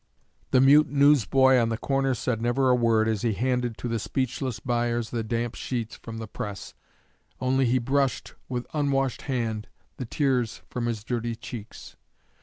The 0.49 0.59
mute 0.59 0.89
news 0.89 1.25
boy 1.25 1.59
on 1.59 1.69
the 1.69 1.77
corner 1.77 2.15
said 2.15 2.41
never 2.41 2.71
a 2.71 2.75
word 2.75 3.07
as 3.07 3.21
he 3.21 3.33
handed 3.33 3.77
to 3.77 3.87
the 3.87 3.99
speechless 3.99 4.59
buyers 4.59 5.11
the 5.11 5.21
damp 5.21 5.53
sheets 5.53 5.95
from 5.95 6.17
the 6.17 6.25
press; 6.27 6.73
only 7.39 7.67
he 7.67 7.77
brushed, 7.77 8.33
with 8.49 8.65
unwashed 8.73 9.21
hand, 9.29 9.67
the 9.97 10.05
tears 10.07 10.63
from 10.71 10.87
his 10.87 11.03
dirty 11.03 11.35
cheeks. 11.35 11.97